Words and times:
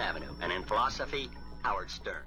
Avenue. 0.00 0.34
And 0.40 0.52
in 0.52 0.62
philosophy, 0.64 1.30
Howard 1.62 1.90
Stern. 1.90 2.24